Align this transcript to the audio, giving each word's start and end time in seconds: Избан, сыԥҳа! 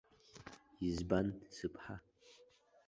Избан, 0.87 1.27
сыԥҳа! 1.55 1.95